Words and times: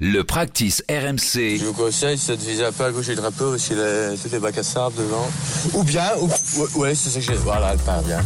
Le 0.00 0.22
practice 0.22 0.82
RMC. 0.90 1.56
Je 1.56 1.66
vous 1.66 1.72
conseille, 1.72 2.18
c'est 2.18 2.36
de 2.36 2.42
viser 2.42 2.64
un 2.64 2.72
peu 2.72 2.82
à 2.82 2.90
gauche 2.90 3.06
du 3.06 3.14
drapeau, 3.14 3.54
aussi 3.54 3.74
les, 3.76 4.16
toutes 4.20 4.32
les 4.32 4.40
bacs 4.40 4.58
à 4.58 4.64
sable 4.64 4.96
devant. 4.96 5.24
Ou 5.72 5.84
bien, 5.84 6.02
ou, 6.20 6.26
ouais, 6.26 6.68
ouais, 6.74 6.94
c'est 6.96 7.10
ça 7.10 7.20
que 7.20 7.26
j'ai. 7.26 7.40
Voilà, 7.44 7.74
elle 7.74 7.78
part 7.78 8.02
bien. 8.02 8.18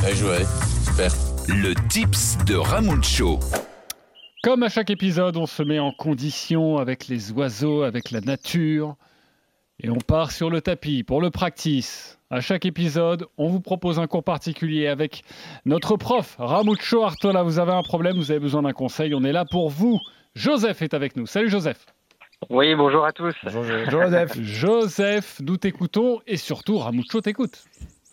Bien 0.00 0.14
joué. 0.14 0.36
Super. 0.84 1.10
Le 1.48 1.72
tips 1.88 2.36
de 2.44 2.56
Ramucho. 2.56 3.40
Comme 4.42 4.64
à 4.64 4.68
chaque 4.68 4.90
épisode, 4.90 5.38
on 5.38 5.46
se 5.46 5.62
met 5.62 5.78
en 5.78 5.92
condition 5.92 6.76
avec 6.76 7.08
les 7.08 7.32
oiseaux, 7.32 7.84
avec 7.84 8.10
la 8.10 8.20
nature. 8.20 8.96
Et 9.82 9.88
on 9.88 9.96
part 9.96 10.30
sur 10.30 10.50
le 10.50 10.60
tapis 10.60 11.04
pour 11.04 11.22
le 11.22 11.30
practice. 11.30 12.18
À 12.28 12.42
chaque 12.42 12.66
épisode, 12.66 13.24
on 13.38 13.48
vous 13.48 13.60
propose 13.60 13.98
un 13.98 14.06
cours 14.06 14.24
particulier 14.24 14.88
avec 14.88 15.24
notre 15.64 15.96
prof, 15.96 16.36
Ramucho 16.38 17.02
Artola. 17.02 17.42
Vous 17.42 17.58
avez 17.58 17.72
un 17.72 17.82
problème, 17.82 18.18
vous 18.18 18.30
avez 18.30 18.40
besoin 18.40 18.60
d'un 18.60 18.74
conseil, 18.74 19.14
on 19.14 19.24
est 19.24 19.32
là 19.32 19.46
pour 19.50 19.70
vous. 19.70 19.98
Joseph 20.34 20.82
est 20.82 20.94
avec 20.94 21.16
nous. 21.16 21.26
Salut 21.26 21.48
Joseph. 21.48 21.86
Oui, 22.50 22.74
bonjour 22.74 23.04
à 23.06 23.12
tous. 23.12 23.34
Bonjour 23.44 23.64
Joseph. 23.90 24.32
Joseph, 24.40 25.40
nous 25.40 25.56
t'écoutons 25.56 26.20
et 26.26 26.36
surtout 26.36 26.78
Ramucho 26.78 27.20
t'écoute. 27.20 27.64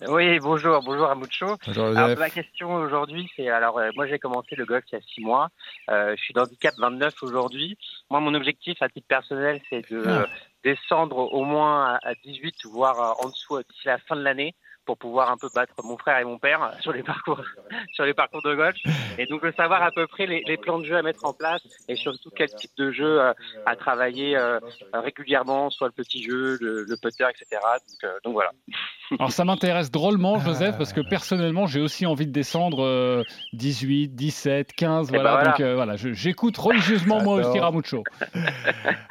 Oui, 0.07 0.39
bonjour, 0.39 0.81
bonjour 0.83 1.07
Ramucho. 1.07 1.57
Bonjour 1.67 1.85
Alors, 1.85 2.17
la 2.17 2.29
question 2.29 2.73
aujourd'hui, 2.75 3.29
c'est 3.35 3.49
alors 3.49 3.77
euh, 3.77 3.89
moi 3.95 4.07
j'ai 4.07 4.17
commencé 4.17 4.55
le 4.55 4.65
golf 4.65 4.83
il 4.91 4.95
y 4.95 4.97
a 4.97 5.01
six 5.01 5.21
mois. 5.21 5.49
Euh, 5.91 6.15
je 6.17 6.21
suis 6.23 6.33
d'handicap 6.33 6.73
29 6.79 7.13
aujourd'hui. 7.21 7.77
Moi, 8.09 8.19
mon 8.19 8.33
objectif 8.33 8.81
à 8.81 8.89
titre 8.89 9.07
personnel, 9.07 9.61
c'est 9.69 9.87
de 9.91 10.01
Ah. 10.05 10.09
euh, 10.21 10.25
descendre 10.63 11.17
au 11.33 11.43
moins 11.43 11.85
à, 11.95 11.99
à 12.09 12.13
18, 12.23 12.65
voire 12.71 12.99
euh, 12.99 13.25
en 13.25 13.29
dessous 13.29 13.59
d'ici 13.69 13.85
la 13.85 13.99
fin 13.99 14.15
de 14.15 14.21
l'année, 14.21 14.55
pour 14.85 14.97
pouvoir 14.97 15.31
un 15.31 15.37
peu 15.37 15.47
battre 15.53 15.73
mon 15.83 15.97
frère 15.97 16.17
et 16.19 16.23
mon 16.23 16.37
père 16.37 16.71
sur 16.81 16.91
les 16.91 17.03
parcours, 17.03 17.41
sur 17.93 18.05
les 18.05 18.13
parcours 18.13 18.41
de 18.41 18.55
golf. 18.55 18.75
Et 19.17 19.25
donc 19.25 19.43
de 19.43 19.51
savoir 19.51 19.83
à 19.83 19.91
peu 19.91 20.07
près 20.07 20.25
les, 20.25 20.43
les 20.45 20.57
plans 20.57 20.79
de 20.79 20.85
jeu 20.85 20.97
à 20.97 21.01
mettre 21.01 21.25
en 21.25 21.33
place 21.33 21.61
et 21.87 21.95
surtout 21.95 22.29
quel 22.35 22.49
type 22.49 22.71
de 22.77 22.91
jeu 22.91 23.21
euh, 23.21 23.33
à 23.65 23.75
travailler 23.75 24.37
euh, 24.37 24.59
régulièrement, 24.93 25.69
soit 25.69 25.87
le 25.87 25.93
petit 25.93 26.23
jeu, 26.23 26.57
le, 26.59 26.83
le 26.83 26.97
putter, 26.97 27.25
etc. 27.29 27.61
Donc, 27.61 28.03
euh, 28.03 28.17
donc 28.23 28.33
voilà. 28.33 28.51
Alors 29.19 29.31
ça 29.31 29.43
m'intéresse 29.43 29.91
drôlement 29.91 30.39
Joseph 30.39 30.77
parce 30.77 30.93
que 30.93 31.01
personnellement 31.01 31.67
j'ai 31.67 31.81
aussi 31.81 32.05
envie 32.05 32.25
de 32.25 32.31
descendre 32.31 32.83
euh, 32.83 33.23
18, 33.53 34.15
17, 34.15 34.73
15, 34.73 35.09
Eh 35.09 35.11
ben 35.11 35.21
voilà. 35.21 35.43
Donc 35.43 35.59
euh, 35.59 35.75
voilà, 35.75 35.95
j'écoute 35.97 36.57
religieusement 36.57 37.21
moi 37.21 37.35
aussi. 37.35 37.59
Ramucho. 37.59 38.03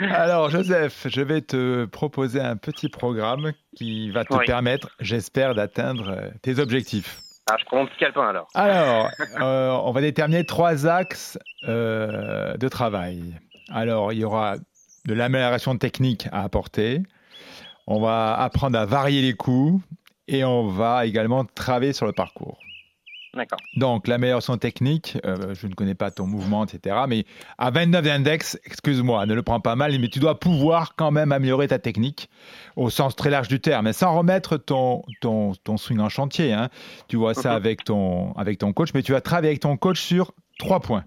Alors, 0.01 0.51
Joseph, 0.51 1.07
je 1.09 1.21
vais 1.21 1.43
te 1.43 1.85
proposer 1.85 2.41
un 2.41 2.57
petit 2.57 2.89
programme 2.89 3.53
qui 3.77 4.11
va 4.11 4.25
te 4.25 4.35
Oui. 4.35 4.45
permettre, 4.47 4.91
j'espère, 5.01 5.55
d'atteindre 5.55 6.09
euh, 6.11 6.31
tes 6.43 6.59
objectifs. 6.59 7.21
Alors 7.49 7.59
je 7.59 7.87
petit 7.87 7.99
calepin 7.99 8.29
alors. 8.29 8.49
Alors, 8.55 9.11
euh, 9.41 9.71
on 9.71 9.93
va 9.93 10.01
déterminer 10.01 10.45
trois 10.45 10.87
axes 10.87 11.39
euh, 11.67 12.57
de 12.57 12.69
travail. 12.69 13.23
Alors, 13.73 14.13
il 14.13 14.21
y 14.21 14.25
aura 14.25 14.57
de 15.07 15.15
l'amélioration 15.15 15.77
technique 15.77 16.29
à 16.33 16.43
apporter. 16.43 17.03
On 17.87 18.01
va 18.01 18.35
apprendre 18.35 18.79
à 18.79 18.87
varier 18.87 19.23
les 19.23 19.33
coups 19.33 19.83
et 20.29 20.45
on 20.45 20.69
va 20.69 21.07
également 21.07 21.45
travailler 21.45 21.93
sur 21.93 22.07
le 22.07 22.13
parcours. 22.13 22.59
Donc, 23.77 24.09
l'amélioration 24.09 24.57
technique, 24.57 25.17
euh, 25.25 25.55
je 25.55 25.67
ne 25.67 25.75
connais 25.75 25.95
pas 25.95 26.11
ton 26.11 26.27
mouvement, 26.27 26.65
etc. 26.65 26.97
Mais 27.09 27.25
à 27.59 27.71
29 27.71 28.05
d'index, 28.05 28.59
excuse-moi, 28.65 29.25
ne 29.27 29.35
le 29.35 29.43
prends 29.43 29.61
pas 29.61 29.77
mal, 29.77 29.97
mais 30.01 30.09
tu 30.09 30.19
dois 30.19 30.41
pouvoir 30.41 30.95
quand 30.97 31.11
même 31.11 31.31
améliorer 31.31 31.69
ta 31.69 31.79
technique 31.79 32.29
au 32.77 32.91
sens 32.91 33.15
très 33.15 33.31
large 33.31 33.49
du 33.49 33.61
terme, 33.61 33.85
mais 33.85 33.93
sans 33.93 34.17
remettre 34.17 34.57
ton, 34.57 35.03
ton, 35.21 35.53
ton 35.65 35.77
swing 35.77 36.01
en 36.01 36.09
chantier. 36.09 36.53
hein. 36.53 36.71
Tu 37.09 37.17
vois 37.17 37.35
ça 37.35 37.55
avec 37.55 37.85
ton, 37.85 38.33
avec 38.33 38.59
ton 38.59 38.73
coach, 38.73 38.91
mais 38.95 39.03
tu 39.03 39.13
vas 39.13 39.21
travailler 39.21 39.49
avec 39.51 39.61
ton 39.61 39.77
coach 39.77 40.01
sur 40.01 40.33
trois 40.59 40.81
points. 40.81 41.05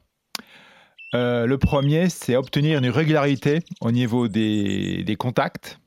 Euh, 1.15 1.45
le 1.45 1.58
premier, 1.58 2.09
c'est 2.09 2.35
obtenir 2.35 2.80
une 2.80 2.89
régularité 2.89 3.59
au 3.81 3.91
niveau 3.91 4.27
des, 4.27 5.03
des 5.03 5.15
contacts. 5.15 5.80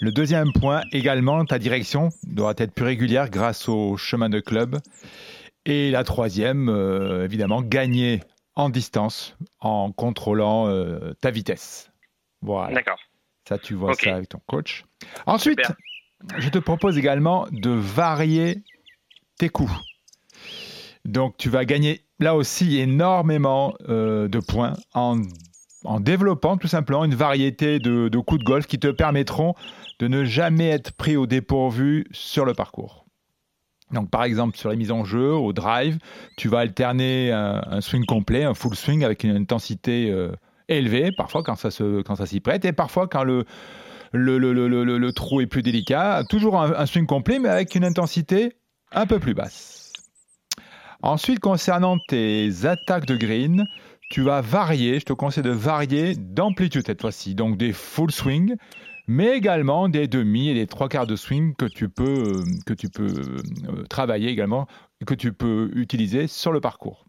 Le 0.00 0.10
deuxième 0.10 0.52
point, 0.52 0.80
également, 0.92 1.44
ta 1.44 1.58
direction 1.58 2.08
doit 2.26 2.54
être 2.56 2.72
plus 2.72 2.86
régulière 2.86 3.28
grâce 3.28 3.68
au 3.68 3.98
chemin 3.98 4.30
de 4.30 4.40
club. 4.40 4.78
Et 5.66 5.90
la 5.90 6.04
troisième, 6.04 6.68
euh, 6.68 7.24
évidemment, 7.24 7.62
gagner 7.62 8.20
en 8.54 8.70
distance 8.70 9.36
en 9.60 9.92
contrôlant 9.92 10.68
euh, 10.68 11.12
ta 11.20 11.30
vitesse. 11.30 11.90
Voilà, 12.42 12.74
D'accord. 12.74 12.98
ça 13.48 13.58
tu 13.58 13.74
vois 13.74 13.94
ça 13.94 14.14
avec 14.16 14.28
ton 14.30 14.40
coach. 14.46 14.84
Ensuite, 15.26 15.60
Super. 15.60 15.76
je 16.38 16.48
te 16.48 16.58
propose 16.58 16.96
également 16.96 17.46
de 17.52 17.70
varier 17.70 18.62
tes 19.38 19.48
coups. 19.48 19.72
Donc 21.04 21.36
tu 21.36 21.48
vas 21.48 21.64
gagner 21.64 22.04
là 22.18 22.34
aussi 22.34 22.78
énormément 22.78 23.74
euh, 23.88 24.28
de 24.28 24.38
points 24.38 24.74
en, 24.94 25.20
en 25.84 26.00
développant 26.00 26.56
tout 26.56 26.68
simplement 26.68 27.04
une 27.04 27.14
variété 27.14 27.78
de, 27.78 28.08
de 28.08 28.18
coups 28.18 28.40
de 28.40 28.44
golf 28.44 28.66
qui 28.66 28.78
te 28.78 28.88
permettront 28.88 29.54
de 29.98 30.08
ne 30.08 30.24
jamais 30.24 30.68
être 30.68 30.92
pris 30.92 31.16
au 31.16 31.26
dépourvu 31.26 32.06
sur 32.12 32.44
le 32.44 32.54
parcours. 32.54 33.06
Donc 33.92 34.10
par 34.10 34.24
exemple 34.24 34.56
sur 34.56 34.70
les 34.70 34.76
mises 34.76 34.92
en 34.92 35.04
jeu, 35.04 35.32
au 35.32 35.52
drive, 35.52 35.98
tu 36.36 36.48
vas 36.48 36.60
alterner 36.60 37.32
un, 37.32 37.80
swing 37.80 38.04
complet, 38.06 38.44
un 38.44 38.54
full 38.54 38.74
swing 38.76 39.04
avec 39.04 39.24
une 39.24 39.36
intensité 39.36 40.10
euh, 40.10 40.30
élevée, 40.68 41.10
parfois 41.16 41.42
quand 41.42 41.56
ça 41.56 41.70
se- 41.70 42.02
quand 42.02 42.14
ça 42.16 42.26
s'y 42.26 42.40
prête, 42.40 42.64
et 42.64 42.72
parfois 42.72 43.08
quand 43.08 43.24
le, 43.24 43.44
le, 44.12 44.38
le, 44.38 44.52
le, 44.52 44.84
le- 44.84 45.12
trou 45.12 45.40
est 45.40 45.46
plus 45.46 45.62
délicat, 45.62 46.22
toujours 46.28 46.60
un, 46.60 46.86
swing 46.86 47.06
complet 47.06 47.38
mais 47.38 47.48
avec 47.48 47.74
une 47.74 47.84
intensité 47.84 48.52
un 48.92 49.06
peu 49.06 49.18
plus 49.18 49.34
basse. 49.34 49.92
Ensuite, 51.02 51.40
concernant 51.40 51.96
tes 52.08 52.66
attaques 52.66 53.06
de 53.06 53.16
green, 53.16 53.64
tu 54.10 54.22
vas 54.22 54.40
varier, 54.40 55.00
je 55.00 55.04
te 55.06 55.12
conseille 55.12 55.44
de 55.44 55.50
varier 55.50 56.14
d'amplitude 56.14 56.84
cette 56.86 57.00
fois-ci, 57.00 57.34
donc 57.34 57.56
des 57.56 57.72
full 57.72 58.10
swing, 58.10 58.54
mais 59.10 59.36
également 59.36 59.88
des 59.88 60.06
demi 60.06 60.50
et 60.50 60.54
des 60.54 60.68
trois 60.68 60.88
quarts 60.88 61.08
de 61.08 61.16
swing 61.16 61.56
que 61.56 61.64
tu 61.64 61.88
peux, 61.88 62.44
euh, 62.68 62.74
peux 62.94 63.06
euh, 63.06 63.82
travailler 63.90 64.28
également, 64.28 64.68
que 65.04 65.14
tu 65.14 65.32
peux 65.32 65.68
utiliser 65.74 66.28
sur 66.28 66.52
le 66.52 66.60
parcours. 66.60 67.06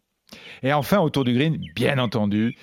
Et 0.64 0.74
enfin, 0.74 0.98
autour 0.98 1.26
du 1.26 1.36
green, 1.36 1.60
bien 1.76 2.00
entendu, 2.00 2.58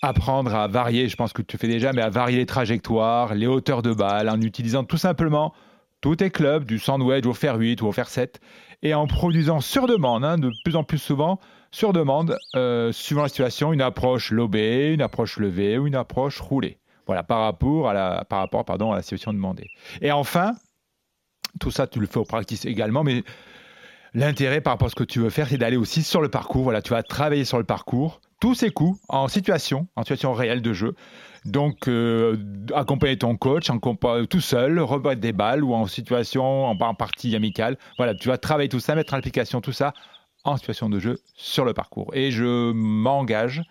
apprendre 0.00 0.54
à 0.54 0.66
varier, 0.66 1.08
je 1.08 1.16
pense 1.16 1.34
que 1.34 1.42
tu 1.42 1.58
fais 1.58 1.68
déjà, 1.68 1.92
mais 1.92 2.00
à 2.00 2.08
varier 2.08 2.38
les 2.38 2.46
trajectoires, 2.46 3.34
les 3.34 3.46
hauteurs 3.46 3.82
de 3.82 3.92
balle, 3.92 4.30
en 4.30 4.40
utilisant 4.40 4.82
tout 4.82 4.96
simplement 4.96 5.52
tous 6.00 6.16
tes 6.16 6.30
clubs, 6.30 6.64
du 6.64 6.78
sand 6.78 7.02
wedge 7.02 7.26
au 7.26 7.34
fer 7.34 7.56
8 7.56 7.82
ou 7.82 7.86
au 7.88 7.92
fer 7.92 8.08
7, 8.08 8.40
et 8.82 8.94
en 8.94 9.06
produisant 9.06 9.60
sur 9.60 9.86
demande, 9.86 10.24
hein, 10.24 10.38
de 10.38 10.50
plus 10.64 10.76
en 10.76 10.84
plus 10.84 10.96
souvent, 10.96 11.38
sur 11.70 11.92
demande, 11.92 12.38
euh, 12.56 12.92
suivant 12.92 13.24
la 13.24 13.28
situation, 13.28 13.74
une 13.74 13.82
approche 13.82 14.30
lobée, 14.30 14.94
une 14.94 15.02
approche 15.02 15.36
levée 15.36 15.76
ou 15.76 15.86
une 15.86 15.96
approche 15.96 16.40
roulée. 16.40 16.78
Voilà, 17.06 17.22
par 17.22 17.40
rapport 17.40 17.88
à 17.88 17.94
la, 17.94 18.24
par 18.24 18.40
rapport, 18.40 18.64
pardon, 18.64 18.92
à 18.92 18.96
la 18.96 19.02
situation 19.02 19.32
demandée. 19.32 19.68
Et 20.00 20.12
enfin, 20.12 20.54
tout 21.60 21.70
ça, 21.70 21.86
tu 21.86 22.00
le 22.00 22.06
fais 22.06 22.18
au 22.18 22.24
practice 22.24 22.64
également, 22.64 23.04
mais 23.04 23.22
l'intérêt 24.14 24.60
par 24.60 24.74
rapport 24.74 24.86
à 24.86 24.90
ce 24.90 24.94
que 24.94 25.04
tu 25.04 25.20
veux 25.20 25.30
faire, 25.30 25.48
c'est 25.48 25.58
d'aller 25.58 25.76
aussi 25.76 26.02
sur 26.02 26.20
le 26.20 26.28
parcours. 26.28 26.62
Voilà, 26.62 26.82
tu 26.82 26.90
vas 26.90 27.02
travailler 27.02 27.44
sur 27.44 27.58
le 27.58 27.64
parcours, 27.64 28.20
tous 28.40 28.54
ces 28.54 28.70
coups 28.70 28.98
en 29.08 29.28
situation, 29.28 29.88
en 29.96 30.02
situation 30.02 30.32
réelle 30.32 30.62
de 30.62 30.72
jeu. 30.72 30.94
Donc, 31.44 31.88
euh, 31.88 32.38
accompagner 32.74 33.18
ton 33.18 33.36
coach, 33.36 33.68
en 33.68 33.78
tout 33.78 34.40
seul, 34.40 34.80
rebattre 34.80 35.20
des 35.20 35.34
balles 35.34 35.62
ou 35.62 35.74
en 35.74 35.86
situation, 35.86 36.66
en, 36.66 36.78
en 36.78 36.94
partie 36.94 37.36
amicale. 37.36 37.76
Voilà, 37.98 38.14
tu 38.14 38.28
vas 38.28 38.38
travailler 38.38 38.70
tout 38.70 38.80
ça, 38.80 38.94
mettre 38.94 39.12
en 39.12 39.18
application 39.18 39.60
tout 39.60 39.72
ça 39.72 39.92
en 40.44 40.56
situation 40.56 40.88
de 40.88 40.98
jeu 40.98 41.18
sur 41.34 41.64
le 41.64 41.74
parcours. 41.74 42.10
Et 42.14 42.30
je 42.30 42.72
m'engage, 42.72 43.62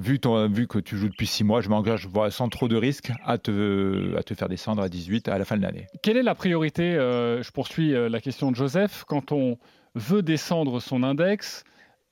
vu, 0.00 0.18
que 0.66 0.78
tu 0.78 0.96
joues 0.96 1.08
depuis 1.08 1.26
six 1.26 1.44
mois, 1.44 1.60
je 1.60 1.68
m'engage 1.68 2.08
sans 2.30 2.48
trop 2.48 2.68
de 2.68 2.76
risques 2.76 3.12
à 3.24 3.38
te, 3.38 4.16
à 4.16 4.22
te 4.22 4.34
faire 4.34 4.48
descendre 4.48 4.82
à 4.82 4.88
18 4.88 5.28
à 5.28 5.38
la 5.38 5.44
fin 5.44 5.56
de 5.56 5.62
l'année. 5.62 5.86
Quelle 6.02 6.16
est 6.16 6.22
la 6.22 6.34
priorité 6.34 6.94
euh, 6.94 7.42
Je 7.42 7.50
poursuis 7.50 7.94
euh, 7.94 8.08
la 8.08 8.20
question 8.20 8.50
de 8.50 8.56
Joseph. 8.56 9.04
Quand 9.06 9.32
on 9.32 9.58
veut 9.94 10.22
descendre 10.22 10.80
son 10.80 11.02
index 11.02 11.64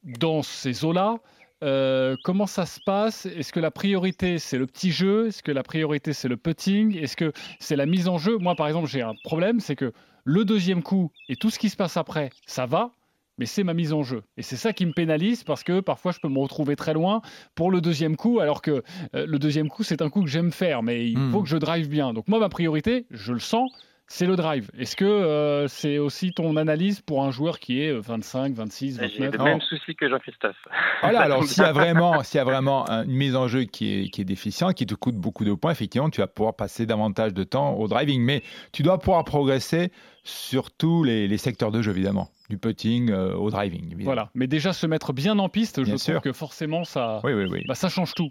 dans 0.05 0.43
ces 0.43 0.85
eaux-là, 0.85 1.17
euh, 1.65 2.17
comment 2.23 2.47
ça 2.47 2.67
se 2.67 2.79
passe? 2.85 3.27
Est-ce 3.27 3.53
que 3.53 3.61
la 3.61 3.71
priorité 3.71 4.39
c'est 4.39 4.59
le 4.59 4.67
petit 4.67 4.93
jeu? 4.93 5.29
Est-ce 5.29 5.43
que 5.43 5.51
la 5.51 5.63
priorité 5.63 6.13
c'est 6.13 6.29
le 6.29 6.37
putting? 6.37 6.97
Est-ce 6.97 7.17
que 7.17 7.33
c'est 7.59 7.77
la 7.77 7.87
mise 7.87 8.09
en 8.09 8.19
jeu? 8.19 8.39
Moi 8.39 8.55
par 8.55 8.69
exemple 8.69 8.87
j'ai 8.87 9.03
un 9.03 9.15
problème, 9.25 9.59
c'est 9.59 9.75
que 9.75 9.93
le 10.25 10.45
deuxième 10.45 10.83
coup 10.83 11.11
et 11.29 11.37
tout 11.37 11.51
ce 11.51 11.59
qui 11.59 11.69
se 11.69 11.77
passe 11.77 11.97
après, 11.97 12.31
ça 12.47 12.67
va, 12.67 12.93
mais 13.39 13.47
c'est 13.47 13.65
ma 13.65 13.75
mise 13.75 13.93
en 13.93 14.03
jeu. 14.03 14.23
Et 14.37 14.43
c'est 14.43 14.57
ça 14.57 14.73
qui 14.73 14.85
me 14.87 14.93
pénalise 14.93 15.45
parce 15.45 15.63
que 15.65 15.81
parfois 15.81 16.13
je 16.13 16.19
peux 16.21 16.29
me 16.29 16.39
retrouver 16.39 16.77
très 16.77 16.93
loin 16.95 17.23
pour 17.55 17.71
le 17.71 17.81
deuxième 17.81 18.17
coup, 18.17 18.41
alors 18.41 18.61
que 18.63 18.83
euh, 19.15 19.27
le 19.27 19.39
deuxième 19.39 19.69
coup 19.69 19.83
c'est 19.83 20.03
un 20.03 20.11
coup 20.11 20.23
que 20.23 20.29
j'aime 20.29 20.53
faire, 20.53 20.83
mais 20.83 21.09
il 21.09 21.19
Hmm. 21.19 21.31
faut 21.33 21.43
que 21.43 21.49
je 21.49 21.57
drive 21.57 21.89
bien. 21.89 22.13
Donc 22.13 22.29
moi 22.29 22.39
ma 22.39 22.49
priorité, 22.49 23.07
je 23.11 23.33
le 23.33 23.39
sens, 23.41 23.71
c'est 24.11 24.25
le 24.27 24.37
drive. 24.37 24.71
Est-ce 24.79 24.97
que 24.97 25.05
euh, 25.05 25.69
c'est 25.69 25.99
aussi 25.99 26.33
ton 26.33 26.57
analyse 26.57 27.01
pour 27.03 27.23
un 27.25 27.31
joueur 27.31 27.59
qui 27.61 27.83
est 27.83 27.91
euh, 27.93 28.01
25, 28.01 28.55
26, 28.55 28.99
J'ai 29.01 29.07
29 29.27 29.33
le 29.33 29.39
Non. 29.39 29.45
même 29.45 29.61
souci 29.61 29.95
que 29.95 30.09
Jean-Christophe. 30.09 30.57
Voilà, 31.03 31.21
alors 31.21 31.45
s'il 31.45 31.63
y 31.63 31.67
a 31.67 31.73
vraiment, 31.75 32.23
s'il 32.23 32.39
y 32.39 32.41
a 32.41 32.45
vraiment 32.45 32.89
un- 32.91 33.05
une 33.05 33.13
mise 33.13 33.37
en 33.37 33.49
jeu 33.49 33.65
qui 33.65 33.93
est, 34.05 34.09
qui 34.09 34.23
est 34.23 34.25
déficiente, 34.25 34.75
qui 34.75 34.87
te 34.87 34.95
coûte 34.95 35.17
beaucoup 35.17 35.45
de 35.45 35.53
points, 35.53 35.71
effectivement, 35.73 36.09
tu 36.11 36.21
vas 36.23 36.27
pouvoir 36.27 36.57
passer 36.57 36.87
davantage 36.87 37.35
de 37.35 37.45
temps 37.45 37.75
au 37.75 37.87
driving. 37.87 38.23
Mais 38.23 38.43
tu 38.73 38.83
dois 38.83 38.99
pouvoir 38.99 39.25
progresser 39.25 39.93
sur 40.25 40.71
tous 40.71 41.05
les, 41.05 41.29
les 41.29 41.39
secteurs 41.39 41.71
de 41.71 41.83
jeu, 41.83 41.93
évidemment. 41.93 42.29
Du 42.49 42.57
putting 42.57 43.11
euh, 43.11 43.35
au 43.35 43.51
driving. 43.51 43.85
évidemment. 43.87 44.05
Voilà. 44.05 44.31
Mais 44.35 44.47
déjà 44.47 44.73
se 44.73 44.87
mettre 44.87 45.13
bien 45.13 45.39
en 45.39 45.51
piste, 45.51 45.81
je 45.81 45.83
Bien 45.85 45.95
trouve 45.97 46.03
sûr. 46.15 46.23
que 46.23 46.33
forcément 46.33 46.85
ça, 46.85 47.21
Oui, 47.25 47.35
oui, 47.35 47.45
oui. 47.51 47.65
bah, 47.69 47.75
ça 47.75 47.89
change 47.91 48.15
tout. 48.15 48.31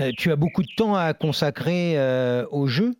Euh, 0.00 0.10
tu 0.18 0.32
as 0.32 0.36
beaucoup 0.36 0.62
de 0.62 0.68
temps 0.76 0.94
à 0.96 1.14
consacrer 1.14 1.94
euh, 1.96 2.44
au 2.50 2.66
jeu? 2.66 2.94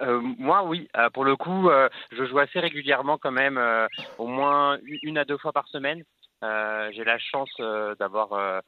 Euh, 0.00 0.20
moi, 0.20 0.64
oui. 0.64 0.88
Euh, 0.96 1.10
pour 1.10 1.24
le 1.24 1.36
coup, 1.36 1.68
euh, 1.68 1.88
je 2.12 2.24
joue 2.24 2.38
assez 2.38 2.60
régulièrement 2.60 3.18
quand 3.18 3.30
même, 3.30 3.58
euh, 3.58 3.86
au 4.18 4.26
moins 4.26 4.78
une 5.02 5.18
à 5.18 5.24
deux 5.24 5.38
fois 5.38 5.52
par 5.52 5.68
semaine. 5.68 6.02
Euh, 6.42 6.90
J'ai 6.92 7.04
la 7.04 7.18
chance 7.18 7.50
euh, 7.60 7.94
d'avoir, 7.96 8.62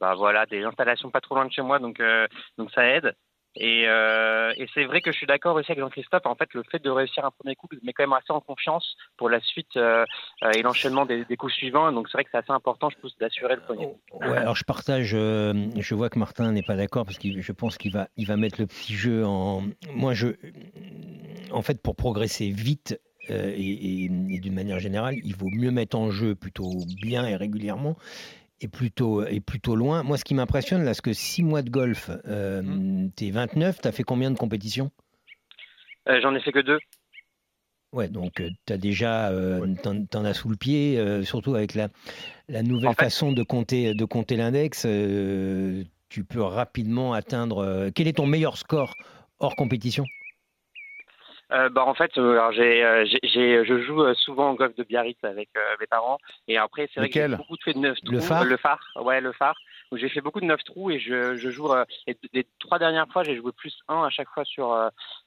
bah, 0.00 0.14
voilà, 0.14 0.46
des 0.46 0.64
installations 0.64 1.10
pas 1.10 1.20
trop 1.20 1.34
loin 1.34 1.46
de 1.46 1.52
chez 1.52 1.62
moi, 1.62 1.78
donc 1.78 2.02
donc 2.56 2.70
ça 2.72 2.84
aide. 2.86 3.14
Et, 3.56 3.84
euh, 3.86 4.52
et 4.56 4.68
c'est 4.74 4.84
vrai 4.84 5.00
que 5.00 5.10
je 5.10 5.16
suis 5.16 5.26
d'accord 5.26 5.56
aussi 5.56 5.72
avec 5.72 5.82
Jean-Christophe. 5.82 6.26
En 6.26 6.34
fait, 6.34 6.52
le 6.54 6.62
fait 6.70 6.82
de 6.82 6.90
réussir 6.90 7.24
un 7.24 7.30
premier 7.30 7.56
coup 7.56 7.66
me 7.72 7.78
met 7.82 7.92
quand 7.92 8.04
même 8.04 8.12
assez 8.12 8.30
en 8.30 8.40
confiance 8.40 8.96
pour 9.16 9.28
la 9.28 9.40
suite 9.40 9.76
euh, 9.76 10.04
euh, 10.44 10.50
et 10.52 10.62
l'enchaînement 10.62 11.06
des, 11.06 11.24
coups 11.36 11.52
suivants. 11.54 11.90
Donc 11.92 12.08
c'est 12.08 12.18
vrai 12.18 12.24
que 12.24 12.30
c'est 12.30 12.38
assez 12.38 12.52
important, 12.52 12.90
je 12.90 12.96
pense, 12.98 13.16
d'assurer 13.18 13.56
le 13.56 13.62
premier. 13.62 13.88
Ouais, 14.20 14.36
alors 14.36 14.54
je 14.54 14.64
partage, 14.64 15.08
je 15.08 15.94
vois 15.94 16.08
que 16.10 16.18
Martin 16.18 16.52
n'est 16.52 16.62
pas 16.62 16.76
d'accord 16.76 17.04
parce 17.04 17.18
que 17.18 17.40
je 17.40 17.52
pense 17.52 17.78
qu'il 17.78 17.92
va, 17.92 18.08
il 18.16 18.26
va 18.26 18.36
mettre 18.36 18.60
le 18.60 18.66
petit 18.66 18.94
jeu 18.94 19.24
en. 19.24 19.62
Moi, 19.92 20.14
je, 20.14 20.28
en 21.50 21.62
fait, 21.62 21.82
pour 21.82 21.96
progresser 21.96 22.50
vite 22.50 23.00
et 23.30 24.08
d'une 24.08 24.54
manière 24.54 24.78
générale, 24.78 25.16
il 25.22 25.36
vaut 25.36 25.50
mieux 25.50 25.70
mettre 25.70 25.98
en 25.98 26.10
jeu 26.10 26.34
plutôt 26.34 26.70
bien 27.02 27.26
et 27.26 27.36
régulièrement 27.36 27.96
et 28.60 28.68
plutôt, 28.68 29.24
et 29.26 29.40
plutôt 29.40 29.76
loin. 29.76 30.02
Moi, 30.02 30.16
ce 30.18 30.24
qui 30.24 30.34
m'impressionne, 30.34 30.84
là, 30.84 30.94
c'est 30.94 31.02
que 31.02 31.12
6 31.12 31.42
mois 31.42 31.62
de 31.62 31.70
golf, 31.70 32.10
euh, 32.26 33.08
t'es 33.16 33.30
29, 33.30 33.80
t'as 33.80 33.92
fait 33.92 34.02
combien 34.02 34.30
de 34.30 34.38
compétitions? 34.38 34.90
Euh, 36.08 36.20
J'en 36.22 36.34
ai 36.34 36.40
fait 36.40 36.52
que 36.52 36.58
deux. 36.60 36.78
Ouais, 37.92 38.08
donc 38.08 38.42
tu 38.66 38.72
as 38.72 38.76
déjà, 38.76 39.30
euh, 39.30 39.74
t'en, 39.82 40.04
t'en 40.04 40.24
as 40.24 40.34
sous 40.34 40.48
le 40.50 40.56
pied, 40.56 40.98
euh, 40.98 41.22
surtout 41.24 41.54
avec 41.54 41.74
la, 41.74 41.88
la 42.48 42.62
nouvelle 42.62 42.90
En 42.90 42.94
fait- 42.94 43.04
façon 43.04 43.32
de 43.32 43.42
compter, 43.42 43.94
de 43.94 44.04
compter 44.04 44.36
l'index. 44.36 44.84
euh, 44.86 45.84
tu 46.10 46.24
peux 46.24 46.42
rapidement 46.42 47.12
atteindre. 47.14 47.58
euh, 47.58 47.90
quel 47.94 48.06
est 48.08 48.14
ton 48.14 48.26
meilleur 48.26 48.58
score 48.58 48.94
hors 49.40 49.56
compétition? 49.56 50.04
Euh, 51.50 51.68
bah 51.70 51.84
en 51.86 51.94
fait, 51.94 52.16
euh, 52.18 52.32
alors 52.32 52.52
j'ai, 52.52 52.84
euh, 52.84 53.06
j'ai, 53.06 53.18
j'ai- 53.22 53.64
je 53.64 53.80
joue 53.82 54.02
euh, 54.02 54.14
souvent 54.14 54.50
au 54.50 54.54
golf 54.54 54.74
de 54.76 54.84
Biarritz 54.84 55.16
avec 55.24 55.48
euh, 55.56 55.76
mes 55.80 55.86
parents 55.86 56.18
et 56.46 56.58
après 56.58 56.90
c'est 56.92 57.00
vrai 57.00 57.08
que 57.08 57.18
j'ai 57.18 57.36
beaucoup 57.36 57.56
fait 57.64 57.72
de 57.72 57.78
neuf 57.78 57.98
trous. 58.02 58.12
Le 58.14 58.20
phare 58.20 58.44
le 58.44 58.56
phare, 58.58 58.80
ouais 58.96 59.20
le 59.22 59.32
phare. 59.32 59.56
Où 59.90 59.96
j'ai 59.96 60.10
fait 60.10 60.20
beaucoup 60.20 60.40
de 60.40 60.44
neuf 60.44 60.62
trous 60.64 60.90
et 60.90 60.98
je, 60.98 61.36
je 61.36 61.48
joue. 61.48 61.72
euh, 61.72 61.86
et 62.06 62.14
les 62.34 62.46
trois 62.58 62.78
dernières 62.78 63.08
fois, 63.08 63.24
j'ai 63.24 63.34
joué 63.36 63.52
plus 63.52 63.74
1 63.88 64.02
à 64.04 64.10
chaque 64.10 64.28
fois 64.28 64.44
sur. 64.44 64.68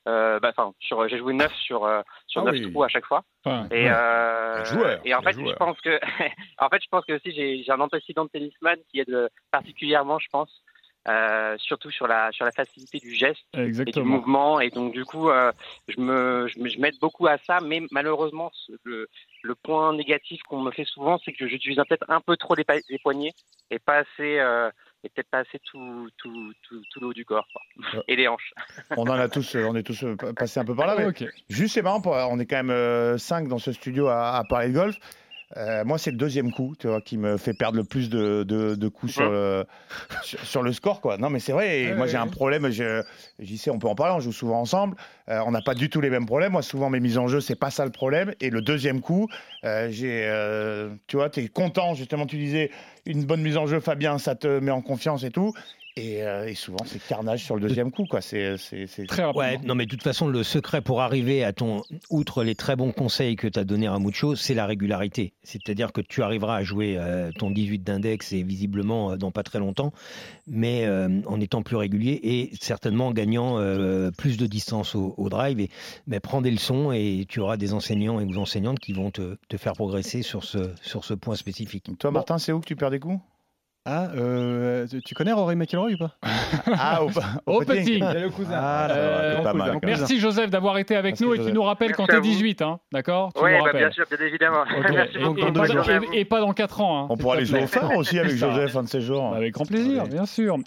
bah, 0.06 0.40
enfin, 0.44 0.72
sur, 0.80 1.08
j'ai 1.10 1.18
joué 1.18 1.34
9 1.34 1.52
sur 1.56 1.84
euh, 1.86 2.02
sur 2.28 2.42
Ah 2.42 2.46
neuf 2.46 2.54
oui. 2.54 2.72
trous 2.72 2.84
à 2.84 2.88
chaque 2.88 3.06
fois. 3.08 3.24
Enfin, 3.44 3.68
Et, 3.72 3.88
euh, 3.90 4.58
Quel 4.58 4.66
joueur, 4.66 5.02
et 5.04 5.16
en 5.16 5.24
fait, 5.24 5.34
joueur. 5.34 5.50
je 5.50 5.56
pense 5.56 5.82
que, 5.82 6.00
en 6.60 6.70
fait, 6.70 6.80
je 6.84 6.88
pense 6.92 7.04
que 7.06 7.14
aussi 7.14 7.32
j'ai, 7.32 7.64
j'ai 7.64 7.72
un 7.72 7.80
antécédent 7.80 8.26
de 8.26 8.30
tennisman 8.30 8.78
qui 8.92 9.00
aide 9.00 9.30
particulièrement, 9.50 10.20
je 10.20 10.28
pense, 10.32 10.62
euh, 11.07 11.56
surtout 11.57 11.89
sur 11.89 12.07
la 12.07 12.31
sur 12.31 12.45
la 12.45 12.51
facilité 12.51 13.00
du 13.00 13.15
geste 13.15 13.44
et 13.56 13.71
du 13.71 14.03
mouvement. 14.03 14.59
Et 14.59 14.69
donc, 14.69 14.94
du 14.94 15.03
coup, 15.03 15.30
euh, 15.30 15.51
je, 15.88 16.00
me, 16.00 16.48
je, 16.48 16.80
m'aide 16.80 17.00
beaucoup 17.01 17.25
à 17.27 17.38
ça. 17.39 17.59
Mais 17.59 17.81
malheureusement, 17.92 18.51
le, 18.83 19.09
le 19.42 19.56
point 19.56 19.95
négatif 19.95 20.42
qu'on 20.44 20.62
me 20.62 20.71
fait 20.71 20.86
souvent, 20.86 21.19
c'est 21.25 21.33
que 21.33 21.48
j'utilise 21.48 21.77
peut-être 21.77 22.06
un 22.07 22.21
peu 22.21 22.38
trop 22.38 22.53
les, 22.53 22.65
les 22.89 23.00
poignets 23.00 23.33
et 23.71 23.80
pas 23.80 23.98
assez. 23.98 24.39
Euh, 24.39 24.69
et 25.03 25.09
peut-être 25.09 25.31
pas 25.31 25.39
assez 25.39 25.57
tout, 25.65 26.07
tout, 26.18 26.53
tout, 26.62 26.80
tout 26.92 27.00
le 27.00 27.07
haut 27.07 27.13
du 27.13 27.25
corps 27.25 27.48
quoi. 27.51 28.03
et 28.07 28.15
les 28.15 28.27
hanches. 28.27 28.53
On 28.95 29.01
en 29.01 29.18
a 29.18 29.27
tous, 29.30 29.56
on 29.56 29.75
est 29.75 29.81
tous 29.81 30.06
passés 30.38 30.59
un 30.59 30.65
peu 30.65 30.75
par 30.75 30.86
là. 30.86 30.95
mais. 30.95 31.27
Juste, 31.50 31.74
c'est 31.74 31.81
marrant, 31.81 32.03
on 32.06 32.38
est 32.38 32.45
quand 32.45 32.63
même 32.63 33.18
5 33.18 33.48
dans 33.48 33.57
ce 33.57 33.71
studio 33.71 34.09
à, 34.09 34.38
à 34.38 34.44
parler 34.44 34.68
de 34.68 34.74
golf. 34.74 35.00
Euh, 35.57 35.83
moi, 35.83 35.98
c'est 35.98 36.12
le 36.12 36.18
deuxième 36.18 36.51
coup, 36.51 36.75
tu 36.80 36.88
vois, 36.88 37.01
qui 37.01 37.18
me 37.18 37.38
fait 37.38 37.53
perdre 37.53 37.77
le 37.77 37.83
plus 37.83 38.09
de, 38.09 38.44
de, 38.44 38.75
de 38.75 38.88
coups 38.88 39.13
sur 39.13 39.30
le, 39.30 39.65
sur, 40.24 40.39
sur 40.45 40.63
le 40.63 40.74
score, 40.74 41.01
quoi. 41.01 41.18
Non, 41.18 41.30
mais 41.30 41.39
c'est 41.39 41.51
vrai. 41.51 41.88
Ouais, 41.88 41.95
moi, 41.95 42.07
j'ai 42.07 42.18
un 42.18 42.27
problème. 42.27 42.69
J'y 42.69 43.57
sais, 43.57 43.69
on 43.69 43.80
peut 43.80 43.88
en 43.88 43.95
parler. 43.95 44.13
On 44.15 44.19
joue 44.19 44.31
souvent 44.31 44.59
ensemble. 44.59 44.95
Euh, 45.30 45.39
on 45.45 45.51
n'a 45.51 45.62
pas 45.62 45.74
du 45.74 45.89
tout 45.89 46.01
les 46.01 46.09
mêmes 46.09 46.25
problèmes. 46.25 46.53
Moi, 46.53 46.62
souvent, 46.62 46.89
mes 46.89 47.00
mises 47.00 47.18
en 47.18 47.27
jeu, 47.27 47.42
c'est 47.42 47.56
pas 47.56 47.69
ça 47.71 47.86
le 47.86 47.92
problème. 47.92 48.33
Et 48.39 48.50
le 48.50 48.62
deuxième 48.62 49.01
coup, 49.01 49.27
euh, 49.63 49.89
j'ai, 49.92 50.21
tu 51.07 51.18
vois, 51.18 51.30
t'es 51.30 51.48
content. 51.48 51.94
Justement, 51.95 52.25
tu 52.25 52.38
disais 52.38 52.71
une 53.06 53.25
bonne 53.25 53.42
mise 53.42 53.57
en 53.57 53.68
jeu, 53.68 53.80
Fabien, 53.80 54.18
ça 54.18 54.36
te 54.36 54.59
met 54.59 54.71
en 54.71 54.81
confiance 54.81 55.24
et 55.24 55.31
tout. 55.31 55.53
Et, 55.98 56.24
euh, 56.24 56.48
et 56.48 56.56
souvent, 56.56 56.78
c'est 56.86 57.00
carnage 57.06 57.44
sur 57.44 57.56
le 57.56 57.62
deuxième 57.68 57.92
coup, 57.92 58.06
quoi. 58.06 58.22
C'est, 58.22 58.56
c'est, 58.58 58.88
c'est- 58.88 59.06
Très 59.08 59.24
rapidement. 59.24 59.42
Ouais, 59.46 59.58
non, 59.66 59.76
mais 59.76 59.86
de 59.86 59.90
toute 59.92 60.04
façon, 60.04 60.28
le 60.28 60.42
secret 60.44 60.80
pour 60.82 61.02
arriver 61.02 61.44
à 61.44 61.52
ton. 61.52 61.82
Outre 62.10 62.44
les 62.46 62.56
très 62.56 62.78
bons 62.78 62.94
conseils 62.94 63.36
que 63.36 63.48
tu 63.48 63.60
as 63.60 63.66
donnés 63.66 63.88
à 63.88 64.00
Mucho, 64.00 64.36
c'est 64.38 64.54
la 64.54 64.66
régularité. 64.66 65.34
C'est-à-dire 65.44 65.92
que 65.92 66.00
tu 66.00 66.24
arriveras 66.24 66.56
à 66.56 66.64
jouer 66.64 66.96
euh, 66.98 67.32
ton 67.38 67.52
18 67.52 67.80
d'index 67.84 68.32
et 68.32 68.42
visiblement 68.44 69.12
euh, 69.12 69.16
dans 69.18 69.32
pas 69.32 69.44
très 69.44 69.60
longtemps, 69.60 69.92
mais 70.48 70.86
euh, 70.86 71.10
en 71.26 71.42
étant 71.42 71.62
plus 71.62 71.76
régulier 71.76 72.20
et 72.24 72.52
certainement 72.62 73.08
en 73.08 73.12
gagnant 73.12 73.58
euh, 73.60 74.12
plus 74.12 74.38
de 74.38 74.46
distance 74.48 74.96
au, 74.96 75.14
au 75.18 75.28
drive. 75.28 75.60
Et, 75.60 75.70
mais 76.08 76.22
prends 76.22 76.42
des 76.42 76.52
leçons 76.52 76.94
et 76.94 77.26
tu 77.28 77.42
auras 77.42 77.58
des 77.58 77.74
enseignants 77.74 78.22
et 78.22 78.26
des 78.26 78.38
enseignantes 78.38 78.80
qui 78.80 78.94
vont 78.94 79.12
te, 79.12 79.36
te 79.50 79.58
faire 79.58 79.74
progresser 79.74 80.22
sur 80.22 80.46
ce, 80.46 80.70
sur 80.82 81.04
ce 81.04 81.14
point 81.14 81.36
spécifique. 81.36 81.90
Toi, 82.00 82.12
Martin, 82.12 82.38
c'est 82.38 82.54
où 82.54 82.62
que 82.62 82.66
tu 82.66 82.78
perds 82.78 82.92
des 82.92 83.00
coups? 83.00 83.20
Ah, 83.83 84.10
euh, 84.16 84.86
tu- 85.04 85.16
connais 85.16 85.31
Rory 85.31 85.56
McIlroy 85.56 85.94
ou 85.94 85.98
pas? 85.98 86.12
Ah, 86.78 87.04
au, 87.04 87.10
Au 87.48 87.62
petit. 87.62 88.00
C'est 88.00 88.19
le 88.22 88.30
cousin. 88.30 88.54
Ah, 88.56 88.86
va, 88.88 88.94
Euh, 88.94 89.42
pas 89.42 89.54
mal. 89.54 89.72
donc, 89.74 89.83
Merci 89.83 90.19
Joseph 90.19 90.51
d'avoir 90.51 90.78
été 90.78 90.95
avec 90.95 91.13
Merci, 91.19 91.24
nous 91.24 91.33
et 91.33 91.39
tu 91.48 91.51
nous 91.51 91.63
rappelles 91.63 91.94
quand 91.95 92.04
Merci 92.04 92.18
à 92.18 92.22
t'es 92.22 92.28
vous. 92.28 92.33
18, 92.36 92.62
hein, 92.62 92.80
d'accord? 92.92 93.31
Oui, 93.42 93.50
bah, 93.63 93.72
bien 93.74 93.89
sûr, 93.89 94.06
bien 94.07 94.24
évidemment. 94.28 94.62
Ok. 94.62 94.86
Merci 94.94 95.18
Et- 95.18 95.24
beaucoup. 95.24 95.39
et, 95.39 95.42
pas 95.42 95.50
dans, 95.51 95.62
Bonne 95.62 95.72
journée 95.72 95.94
à 95.94 95.95
et- 95.95 96.00
vous. 96.00 96.13
et 96.13 96.25
pas 96.25 96.39
dans 96.42 96.54
4 96.54 96.81
ans. 96.81 97.04
hein. 97.04 97.07
On 97.10 97.18
pourra 97.18 97.36
aller 97.38 97.45
jouer 97.45 97.63
au 97.63 97.68
phare 97.68 97.98
aussi 97.98 98.19
avec. 98.19 98.33
Joseph 98.33 98.75
un 98.75 98.83
de 98.83 98.88
ces 98.88 99.01
jours. 99.01 99.33
Avec 99.36 99.51
grand 99.56 99.66
plaisir, 99.66 100.04
bien 100.04 100.27
sûr. 100.27 100.60